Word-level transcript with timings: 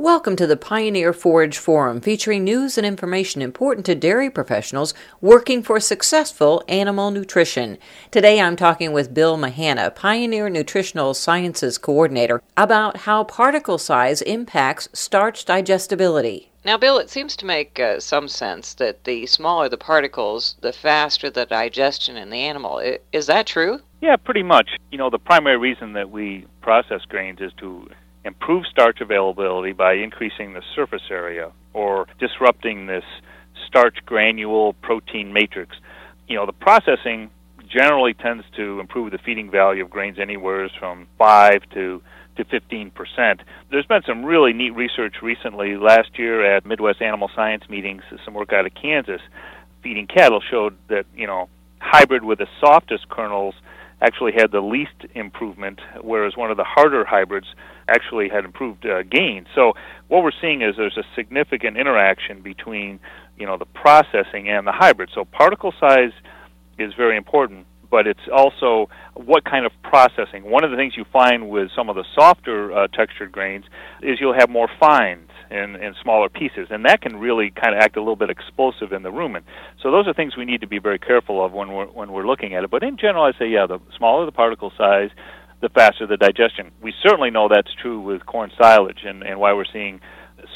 Welcome 0.00 0.36
to 0.36 0.46
the 0.46 0.56
Pioneer 0.56 1.12
Forage 1.12 1.58
Forum, 1.58 2.00
featuring 2.00 2.44
news 2.44 2.78
and 2.78 2.86
information 2.86 3.42
important 3.42 3.84
to 3.86 3.96
dairy 3.96 4.30
professionals 4.30 4.94
working 5.20 5.60
for 5.60 5.80
successful 5.80 6.62
animal 6.68 7.10
nutrition. 7.10 7.78
Today 8.12 8.40
I'm 8.40 8.54
talking 8.54 8.92
with 8.92 9.12
Bill 9.12 9.36
Mahanna, 9.36 9.92
Pioneer 9.96 10.48
Nutritional 10.50 11.14
Sciences 11.14 11.78
Coordinator, 11.78 12.40
about 12.56 12.98
how 12.98 13.24
particle 13.24 13.76
size 13.76 14.22
impacts 14.22 14.88
starch 14.92 15.44
digestibility. 15.44 16.52
Now, 16.64 16.78
Bill, 16.78 16.98
it 16.98 17.10
seems 17.10 17.34
to 17.34 17.44
make 17.44 17.80
uh, 17.80 17.98
some 17.98 18.28
sense 18.28 18.74
that 18.74 19.02
the 19.02 19.26
smaller 19.26 19.68
the 19.68 19.76
particles, 19.76 20.54
the 20.60 20.72
faster 20.72 21.28
the 21.28 21.44
digestion 21.44 22.16
in 22.16 22.30
the 22.30 22.36
animal. 22.36 22.80
Is 23.10 23.26
that 23.26 23.48
true? 23.48 23.80
Yeah, 24.00 24.14
pretty 24.14 24.44
much. 24.44 24.68
You 24.92 24.98
know, 24.98 25.10
the 25.10 25.18
primary 25.18 25.56
reason 25.56 25.94
that 25.94 26.08
we 26.08 26.46
process 26.60 27.00
grains 27.08 27.40
is 27.40 27.52
to 27.54 27.88
improve 28.24 28.66
starch 28.66 29.00
availability 29.00 29.72
by 29.72 29.94
increasing 29.94 30.52
the 30.52 30.62
surface 30.74 31.10
area 31.10 31.52
or 31.72 32.06
disrupting 32.18 32.86
this 32.86 33.04
starch 33.66 33.98
granule 34.06 34.72
protein 34.74 35.32
matrix. 35.32 35.76
You 36.26 36.36
know, 36.36 36.46
the 36.46 36.52
processing 36.52 37.30
generally 37.68 38.14
tends 38.14 38.44
to 38.56 38.80
improve 38.80 39.10
the 39.12 39.18
feeding 39.18 39.50
value 39.50 39.84
of 39.84 39.90
grains 39.90 40.18
anywhere 40.18 40.68
from 40.78 41.06
5 41.18 41.62
to 41.74 42.02
to 42.36 42.44
15%. 42.44 43.40
There's 43.68 43.86
been 43.86 44.02
some 44.06 44.24
really 44.24 44.52
neat 44.52 44.70
research 44.70 45.16
recently. 45.22 45.76
Last 45.76 46.18
year 46.18 46.56
at 46.56 46.64
Midwest 46.64 47.02
Animal 47.02 47.28
Science 47.34 47.68
meetings, 47.68 48.02
some 48.24 48.34
work 48.34 48.52
out 48.52 48.64
of 48.64 48.72
Kansas 48.74 49.20
feeding 49.82 50.06
cattle 50.06 50.40
showed 50.40 50.76
that, 50.88 51.04
you 51.16 51.26
know, 51.26 51.48
hybrid 51.80 52.24
with 52.24 52.38
the 52.38 52.46
softest 52.60 53.08
kernels 53.08 53.54
actually 54.00 54.32
had 54.32 54.52
the 54.52 54.60
least 54.60 55.06
improvement, 55.14 55.80
whereas 56.00 56.36
one 56.36 56.50
of 56.50 56.56
the 56.56 56.64
harder 56.64 57.04
hybrids 57.04 57.46
actually 57.88 58.28
had 58.28 58.44
improved 58.44 58.86
uh, 58.86 59.02
gain. 59.02 59.46
So 59.54 59.72
what 60.08 60.22
we're 60.22 60.30
seeing 60.40 60.62
is 60.62 60.76
there's 60.76 60.96
a 60.96 61.04
significant 61.16 61.76
interaction 61.76 62.42
between 62.42 63.00
you 63.36 63.46
know 63.46 63.56
the 63.56 63.66
processing 63.66 64.48
and 64.48 64.66
the 64.66 64.72
hybrid. 64.72 65.10
So 65.14 65.24
particle 65.24 65.72
size 65.80 66.12
is 66.78 66.94
very 66.94 67.16
important, 67.16 67.66
but 67.90 68.06
it's 68.06 68.20
also 68.32 68.88
what 69.14 69.44
kind 69.44 69.66
of 69.66 69.72
processing. 69.82 70.44
One 70.44 70.64
of 70.64 70.70
the 70.70 70.76
things 70.76 70.94
you 70.96 71.04
find 71.12 71.48
with 71.48 71.70
some 71.74 71.88
of 71.88 71.96
the 71.96 72.04
softer 72.14 72.72
uh, 72.72 72.86
textured 72.88 73.32
grains 73.32 73.64
is 74.02 74.18
you'll 74.20 74.38
have 74.38 74.50
more 74.50 74.68
fines 74.78 75.30
and, 75.50 75.76
in 75.76 75.94
smaller 76.02 76.28
pieces, 76.28 76.68
and 76.70 76.84
that 76.84 77.00
can 77.00 77.16
really 77.16 77.50
kind 77.50 77.74
of 77.74 77.80
act 77.80 77.96
a 77.96 78.00
little 78.00 78.16
bit 78.16 78.30
explosive 78.30 78.92
in 78.92 79.02
the 79.02 79.10
rumen. 79.10 79.42
So 79.82 79.90
those 79.90 80.06
are 80.06 80.12
things 80.12 80.36
we 80.36 80.44
need 80.44 80.60
to 80.60 80.66
be 80.66 80.78
very 80.78 80.98
careful 80.98 81.44
of 81.44 81.52
when 81.52 81.72
we're 81.72 81.86
when 81.86 82.12
we're 82.12 82.26
looking 82.26 82.54
at 82.54 82.64
it. 82.64 82.70
But 82.70 82.82
in 82.82 82.96
general, 82.98 83.24
I 83.24 83.32
say 83.38 83.48
yeah, 83.48 83.66
the 83.66 83.78
smaller 83.96 84.26
the 84.26 84.32
particle 84.32 84.72
size, 84.76 85.10
the 85.60 85.68
faster 85.70 86.06
the 86.06 86.16
digestion. 86.16 86.72
We 86.82 86.92
certainly 87.02 87.30
know 87.30 87.48
that's 87.48 87.72
true 87.80 88.00
with 88.00 88.26
corn 88.26 88.50
silage, 88.60 89.00
and, 89.04 89.22
and 89.22 89.40
why 89.40 89.52
we're 89.54 89.64
seeing 89.72 90.00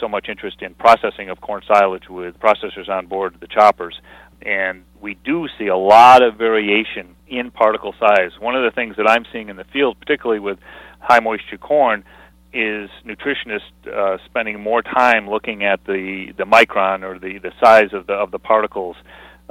so 0.00 0.08
much 0.08 0.26
interest 0.28 0.62
in 0.62 0.74
processing 0.74 1.28
of 1.30 1.40
corn 1.40 1.62
silage 1.66 2.08
with 2.08 2.38
processors 2.38 2.88
on 2.88 3.06
board 3.06 3.36
the 3.40 3.46
choppers. 3.46 3.98
And 4.44 4.84
we 5.00 5.14
do 5.14 5.48
see 5.58 5.66
a 5.66 5.76
lot 5.76 6.22
of 6.22 6.36
variation 6.36 7.16
in 7.28 7.50
particle 7.50 7.94
size. 7.98 8.32
One 8.38 8.54
of 8.54 8.64
the 8.64 8.74
things 8.74 8.96
that 8.96 9.08
I'm 9.08 9.24
seeing 9.32 9.48
in 9.48 9.56
the 9.56 9.64
field, 9.64 9.98
particularly 10.00 10.40
with 10.40 10.58
high 11.00 11.20
moisture 11.20 11.58
corn, 11.58 12.04
is 12.52 12.90
nutritionists 13.06 13.88
uh, 13.90 14.18
spending 14.26 14.60
more 14.60 14.82
time 14.82 15.28
looking 15.28 15.64
at 15.64 15.84
the, 15.84 16.34
the 16.36 16.44
micron 16.44 17.02
or 17.02 17.18
the, 17.18 17.38
the 17.38 17.52
size 17.64 17.92
of 17.94 18.06
the 18.06 18.12
of 18.12 18.30
the 18.30 18.38
particles 18.38 18.96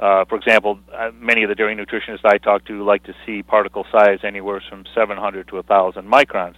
uh, 0.02 0.24
for 0.24 0.36
example, 0.36 0.80
uh, 0.92 1.12
many 1.14 1.44
of 1.44 1.48
the 1.48 1.54
dairy 1.54 1.76
nutritionists 1.76 2.24
I 2.24 2.38
talk 2.38 2.64
to 2.66 2.84
like 2.84 3.04
to 3.04 3.14
see 3.24 3.42
particle 3.44 3.86
size 3.92 4.18
anywhere 4.24 4.60
from 4.68 4.84
700 4.96 5.46
to 5.48 5.54
1,000 5.56 6.04
microns. 6.10 6.54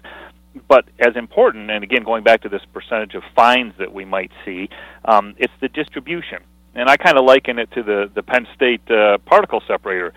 But 0.66 0.86
as 0.98 1.14
important, 1.14 1.70
and 1.70 1.84
again 1.84 2.04
going 2.04 2.24
back 2.24 2.42
to 2.42 2.48
this 2.48 2.62
percentage 2.72 3.14
of 3.14 3.22
fines 3.36 3.74
that 3.78 3.92
we 3.92 4.06
might 4.06 4.30
see, 4.46 4.70
um, 5.04 5.34
it's 5.36 5.52
the 5.60 5.68
distribution. 5.68 6.38
And 6.74 6.88
I 6.88 6.96
kind 6.96 7.16
of 7.16 7.24
liken 7.24 7.58
it 7.58 7.70
to 7.72 7.82
the, 7.82 8.10
the 8.14 8.22
Penn 8.22 8.46
State 8.54 8.88
uh, 8.90 9.18
particle 9.18 9.62
separator. 9.66 10.12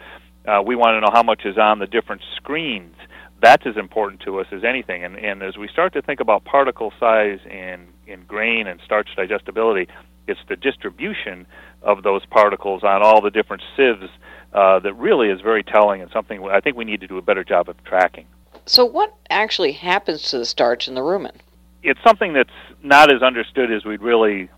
Uh, 0.46 0.62
we 0.66 0.76
want 0.76 0.96
to 0.96 1.02
know 1.02 1.12
how 1.12 1.24
much 1.24 1.46
is 1.46 1.58
on 1.58 1.80
the 1.80 1.88
different 1.88 2.22
screens. 2.36 2.96
That's 3.42 3.66
as 3.68 3.78
important 3.78 4.22
to 4.22 4.40
us 4.40 4.48
as 4.52 4.64
anything. 4.64 5.04
And, 5.04 5.18
and 5.18 5.44
as 5.44 5.58
we 5.58 5.68
start 5.68 5.94
to 5.94 6.02
think 6.02 6.20
about 6.20 6.46
particle 6.46 6.92
size 7.00 7.40
and, 7.50 7.88
in 8.08 8.24
grain 8.24 8.66
and 8.66 8.80
starch 8.84 9.10
digestibility, 9.16 9.88
it's 10.28 10.40
the 10.50 10.56
distribution 10.56 11.46
of 11.84 12.04
those 12.04 12.26
particles 12.26 12.84
on 12.84 13.04
all 13.04 13.22
the 13.22 13.30
different 13.30 13.62
sieves 13.76 14.10
uh, 14.54 14.80
that 14.80 14.94
really 14.94 15.30
is 15.30 15.42
very 15.42 15.64
telling 15.64 16.02
and 16.02 16.10
something 16.12 16.44
I 16.50 16.60
think 16.60 16.76
we 16.76 16.86
need 16.86 17.02
to 17.02 17.08
do 17.08 17.18
a 17.18 17.22
better 17.22 17.44
job 17.44 17.70
of 17.70 17.82
tracking. 17.84 18.26
So, 18.66 18.84
what 18.84 19.14
actually 19.30 19.74
happens 19.74 20.24
to 20.32 20.38
the 20.38 20.46
starch 20.46 20.88
in 20.88 20.96
the 20.96 21.02
rumen? 21.02 21.36
It's 21.84 22.00
something 22.06 22.34
that's 22.34 22.50
not 22.82 23.14
as 23.14 23.22
understood 23.22 23.72
as 23.72 23.86
we'd 23.86 24.02
really 24.02 24.50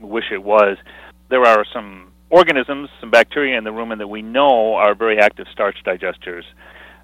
wish 0.00 0.26
it 0.30 0.42
was. 0.42 0.76
There 1.28 1.42
are 1.42 1.64
some 1.72 2.12
organisms, 2.30 2.88
some 3.00 3.10
bacteria 3.10 3.58
in 3.58 3.64
the 3.64 3.70
rumen 3.70 3.98
that 3.98 4.08
we 4.08 4.22
know 4.22 4.74
are 4.74 4.94
very 4.94 5.18
active 5.18 5.46
starch 5.52 5.76
digesters. 5.84 6.42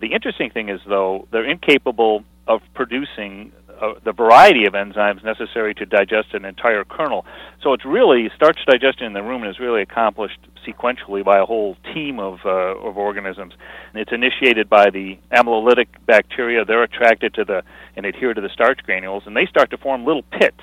The 0.01 0.13
interesting 0.13 0.51
thing 0.51 0.69
is, 0.69 0.81
though, 0.89 1.29
they're 1.31 1.49
incapable 1.49 2.25
of 2.47 2.61
producing 2.75 3.53
uh, 3.81 3.95
the 4.05 4.13
variety 4.13 4.65
of 4.67 4.75
enzymes 4.75 5.25
necessary 5.25 5.75
to 5.75 5.87
digest 5.87 6.35
an 6.35 6.45
entire 6.45 6.85
kernel. 6.85 7.25
So 7.63 7.73
it's 7.73 7.85
really 7.85 8.31
starch 8.35 8.59
digestion 8.67 9.07
in 9.07 9.13
the 9.13 9.21
rumen 9.21 9.49
is 9.51 9.59
really 9.59 9.83
accomplished 9.83 10.39
sequentially 10.67 11.25
by 11.25 11.39
a 11.39 11.45
whole 11.45 11.77
team 11.95 12.19
of 12.19 12.41
uh, 12.45 12.77
of 12.77 12.97
organisms. 12.97 13.55
And 13.93 14.01
it's 14.01 14.13
initiated 14.13 14.69
by 14.69 14.91
the 14.91 15.19
amylolytic 15.33 15.89
bacteria. 16.07 16.65
They're 16.65 16.83
attracted 16.83 17.35
to 17.35 17.45
the 17.45 17.63
and 17.97 18.07
adhere 18.07 18.35
to 18.35 18.41
the 18.41 18.51
starch 18.51 18.81
granules, 18.85 19.25
and 19.27 19.37
they 19.37 19.47
start 19.47 19.71
to 19.71 19.79
form 19.79 20.05
little 20.05 20.23
pits, 20.23 20.63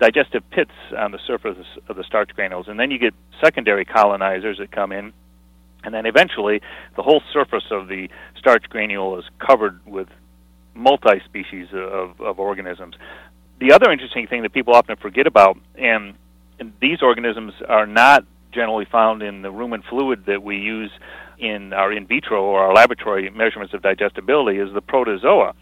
digestive 0.00 0.48
pits 0.50 0.72
on 0.96 1.12
the 1.12 1.18
surface 1.26 1.58
of 1.88 1.96
the 1.96 2.04
starch 2.04 2.30
granules. 2.34 2.68
And 2.68 2.78
then 2.78 2.90
you 2.90 2.98
get 2.98 3.14
secondary 3.42 3.84
colonizers 3.84 4.58
that 4.58 4.72
come 4.72 4.92
in 4.92 5.12
and 5.84 5.94
then 5.94 6.06
eventually 6.06 6.60
the 6.96 7.02
whole 7.02 7.22
surface 7.32 7.64
of 7.70 7.88
the 7.88 8.08
starch 8.38 8.64
granule 8.68 9.18
is 9.18 9.24
covered 9.38 9.80
with 9.86 10.08
multi-species 10.74 11.68
of, 11.72 12.20
of 12.20 12.38
organisms. 12.38 12.94
The 13.60 13.72
other 13.72 13.90
interesting 13.90 14.26
thing 14.26 14.42
that 14.42 14.52
people 14.52 14.74
often 14.74 14.96
forget 14.96 15.26
about, 15.26 15.58
and, 15.76 16.14
and 16.58 16.72
these 16.80 17.02
organisms 17.02 17.52
are 17.68 17.86
not 17.86 18.24
generally 18.52 18.86
found 18.90 19.22
in 19.22 19.42
the 19.42 19.52
rumen 19.52 19.82
fluid 19.88 20.24
that 20.26 20.42
we 20.42 20.56
use 20.56 20.90
in 21.38 21.72
our 21.72 21.92
in 21.92 22.06
vitro 22.06 22.42
or 22.42 22.60
our 22.64 22.74
laboratory 22.74 23.28
measurements 23.30 23.74
of 23.74 23.82
digestibility, 23.82 24.58
is 24.58 24.72
the 24.72 24.80
protozoa. 24.80 25.54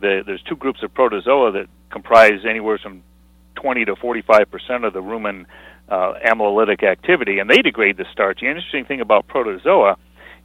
The, 0.00 0.22
there's 0.26 0.42
two 0.42 0.56
groups 0.56 0.82
of 0.82 0.92
protozoa 0.92 1.52
that 1.52 1.68
comprise 1.90 2.44
anywhere 2.48 2.78
from 2.78 3.02
20 3.56 3.86
to 3.86 3.96
45 3.96 4.50
percent 4.50 4.84
of 4.84 4.92
the 4.92 5.00
rumen 5.00 5.46
uh, 5.88 6.14
amylolytic 6.26 6.82
activity, 6.82 7.38
and 7.38 7.48
they 7.48 7.62
degrade 7.62 7.96
the 7.96 8.04
starch. 8.12 8.40
The 8.40 8.48
interesting 8.48 8.84
thing 8.84 9.00
about 9.00 9.26
protozoa 9.26 9.96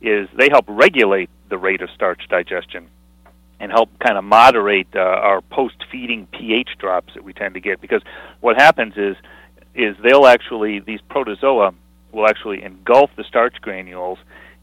is 0.01 0.29
they 0.37 0.49
help 0.49 0.65
regulate 0.67 1.29
the 1.49 1.57
rate 1.57 1.81
of 1.81 1.89
starch 1.95 2.21
digestion 2.29 2.87
and 3.61 3.71
help 3.71 3.89
kind 3.99 4.17
of 4.17 4.23
moderate 4.23 4.87
uh, 4.95 4.99
our 4.99 5.39
post-feeding 5.41 6.27
pH 6.31 6.69
drops 6.79 7.13
that 7.13 7.23
we 7.23 7.31
tend 7.31 7.53
to 7.53 7.59
get. 7.59 7.79
Because 7.79 8.01
what 8.41 8.57
happens 8.57 8.95
is 8.97 9.15
is 9.73 9.95
they'll 10.03 10.25
actually 10.25 10.79
these 10.79 10.99
protozoa 11.09 11.73
will 12.11 12.27
actually 12.27 12.61
engulf 12.63 13.09
the 13.15 13.23
starch 13.23 13.55
granules 13.61 14.17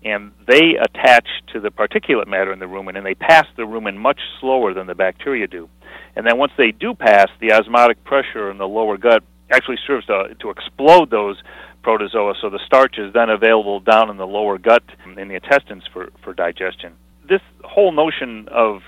and 0.05 0.33
they 0.47 0.77
attach 0.77 1.27
to 1.53 1.61
the 1.61 1.71
particulate 1.71 2.27
matter 2.27 2.53
in 2.53 2.59
the 2.59 2.67
rumen 2.67 2.97
and 2.97 3.07
they 3.07 3.15
pass 3.15 3.47
the 3.57 3.63
rumen 3.63 3.97
much 3.97 4.21
slower 4.41 4.75
than 4.75 4.87
the 4.87 4.95
bacteria 4.95 5.47
do. 5.47 5.69
And 6.15 6.27
then 6.27 6.37
once 6.37 6.53
they 6.59 6.73
do 6.73 6.95
pass, 6.95 7.29
the 7.41 7.53
osmotic 7.53 8.03
pressure 8.05 8.51
in 8.51 8.59
the 8.59 8.69
lower 8.69 8.99
gut 8.99 9.23
actually 9.51 9.79
serves 9.87 10.07
to, 10.07 10.35
to 10.41 10.51
explode 10.51 11.09
those 11.09 11.41
protozoa 11.83 12.35
so 12.43 12.51
the 12.51 12.61
starch 12.67 12.99
is 12.99 13.13
then 13.15 13.31
available 13.31 13.81
down 13.81 14.11
in 14.11 14.17
the 14.19 14.27
lower 14.27 14.59
gut 14.59 14.83
in 15.07 15.29
the 15.29 15.35
intestines 15.35 15.85
for, 15.93 16.11
for 16.23 16.35
digestion 16.35 16.93
this 17.29 17.43
whole 17.65 17.93
notion 17.93 18.49
of 18.49 18.83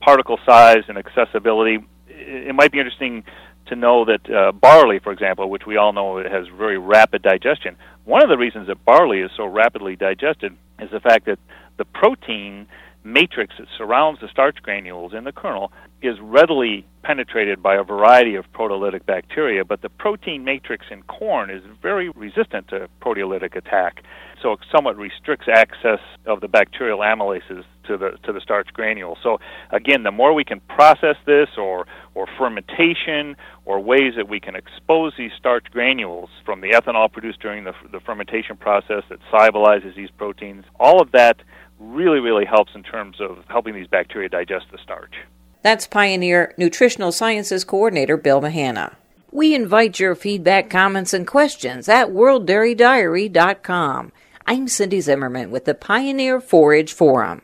particle 0.00 0.38
size 0.46 0.84
and 0.88 0.98
accessibility, 0.98 1.78
it 2.08 2.54
might 2.54 2.72
be 2.72 2.78
interesting 2.78 3.24
to 3.66 3.76
know 3.76 4.04
that 4.04 4.30
uh, 4.30 4.52
barley, 4.52 4.98
for 4.98 5.12
example, 5.12 5.50
which 5.50 5.66
we 5.66 5.76
all 5.76 5.92
know 5.92 6.18
has 6.18 6.46
very 6.56 6.78
rapid 6.78 7.22
digestion, 7.22 7.76
one 8.04 8.22
of 8.22 8.28
the 8.28 8.38
reasons 8.38 8.68
that 8.68 8.84
barley 8.84 9.20
is 9.20 9.30
so 9.36 9.44
rapidly 9.44 9.96
digested 9.96 10.56
is 10.78 10.90
the 10.90 11.00
fact 11.00 11.26
that 11.26 11.38
the 11.76 11.84
protein 11.84 12.66
matrix 13.06 13.54
that 13.58 13.68
surrounds 13.78 14.20
the 14.20 14.28
starch 14.28 14.56
granules 14.62 15.14
in 15.14 15.24
the 15.24 15.32
kernel 15.32 15.72
is 16.02 16.16
readily 16.20 16.86
penetrated 17.02 17.62
by 17.62 17.76
a 17.76 17.84
variety 17.84 18.34
of 18.34 18.44
proteolytic 18.52 19.06
bacteria, 19.06 19.64
but 19.64 19.80
the 19.80 19.88
protein 19.88 20.44
matrix 20.44 20.86
in 20.90 21.02
corn 21.04 21.50
is 21.50 21.62
very 21.80 22.10
resistant 22.10 22.66
to 22.68 22.88
proteolytic 23.00 23.56
attack. 23.56 24.02
So 24.42 24.52
it 24.52 24.58
somewhat 24.74 24.96
restricts 24.96 25.46
access 25.52 26.00
of 26.26 26.40
the 26.40 26.48
bacterial 26.48 26.98
amylases 26.98 27.64
to 27.86 27.96
the 27.96 28.18
to 28.24 28.32
the 28.32 28.40
starch 28.40 28.68
granules. 28.72 29.18
So 29.22 29.38
again, 29.70 30.02
the 30.02 30.10
more 30.10 30.34
we 30.34 30.44
can 30.44 30.60
process 30.60 31.16
this 31.24 31.48
or 31.56 31.86
or 32.14 32.26
fermentation 32.38 33.36
or 33.64 33.80
ways 33.80 34.14
that 34.16 34.28
we 34.28 34.40
can 34.40 34.56
expose 34.56 35.12
these 35.16 35.30
starch 35.38 35.66
granules 35.70 36.28
from 36.44 36.60
the 36.60 36.70
ethanol 36.70 37.10
produced 37.10 37.40
during 37.40 37.64
the, 37.64 37.72
the 37.92 38.00
fermentation 38.00 38.56
process 38.56 39.04
that 39.08 39.18
solubilizes 39.32 39.94
these 39.94 40.10
proteins, 40.10 40.64
all 40.78 41.00
of 41.00 41.12
that 41.12 41.36
really, 41.78 42.20
really 42.20 42.44
helps 42.44 42.74
in 42.74 42.82
terms 42.82 43.20
of 43.20 43.44
helping 43.48 43.74
these 43.74 43.86
bacteria 43.86 44.28
digest 44.28 44.66
the 44.72 44.78
starch. 44.82 45.14
That's 45.62 45.86
Pioneer 45.86 46.54
Nutritional 46.56 47.12
Sciences 47.12 47.64
Coordinator 47.64 48.16
Bill 48.16 48.40
Mahanna. 48.40 48.94
We 49.32 49.54
invite 49.54 49.98
your 49.98 50.14
feedback, 50.14 50.70
comments, 50.70 51.12
and 51.12 51.26
questions 51.26 51.88
at 51.88 52.08
worlddairydiary.com. 52.08 54.12
I'm 54.46 54.68
Cindy 54.68 55.00
Zimmerman 55.00 55.50
with 55.50 55.64
the 55.64 55.74
Pioneer 55.74 56.40
Forage 56.40 56.92
Forum. 56.92 57.42